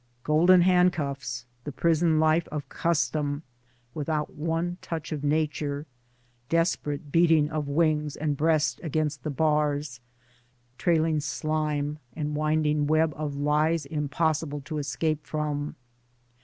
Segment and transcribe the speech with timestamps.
[0.23, 3.43] Golden hand cuffs, the prison life of Custom
[3.93, 5.85] without one touch of nature,
[6.49, 9.99] desperate beating of wings and breast against the bars,
[10.79, 15.75] trailing slime and winding web of lies impossible to escape from.